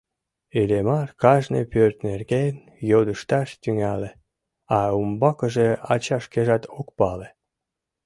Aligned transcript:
Иллимар 0.59 1.07
кажне 1.21 1.61
пӧрт 1.73 1.97
нерген 2.07 2.55
йодышташ 2.91 3.49
тӱҥале, 3.61 4.11
а 4.77 4.79
умбакыже 4.99 5.69
ача 5.93 6.17
шкежат 6.25 6.63
ок 6.79 6.87
пале. 6.97 7.27